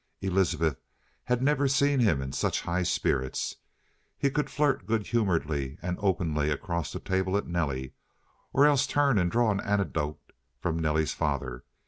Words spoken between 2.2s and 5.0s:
in such high spirits. He could flirt